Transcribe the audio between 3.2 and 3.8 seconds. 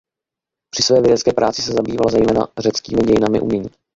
umění.